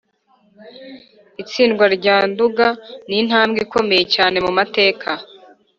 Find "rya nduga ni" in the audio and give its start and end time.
1.95-3.15